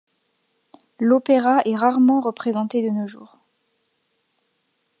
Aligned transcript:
L'opéra 0.99 1.61
est 1.63 1.75
rarement 1.75 2.21
représenté 2.21 2.81
de 2.83 2.89
nos 2.89 3.05
jours. 3.05 3.37